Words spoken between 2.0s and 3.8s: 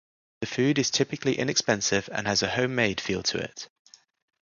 and has a 'homemade' feel to it.